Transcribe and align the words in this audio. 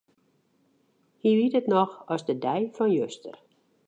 Hy 1.21 1.29
wit 1.37 1.57
it 1.59 1.71
noch 1.73 1.93
as 2.13 2.21
de 2.27 2.35
dei 2.43 2.61
fan 2.75 2.91
juster. 2.99 3.37